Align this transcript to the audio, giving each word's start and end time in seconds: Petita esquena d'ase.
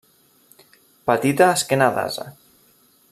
Petita 1.11 1.51
esquena 1.57 1.91
d'ase. 1.99 2.27